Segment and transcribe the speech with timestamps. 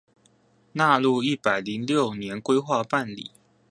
[0.73, 3.29] 納入一百零六年規劃辦理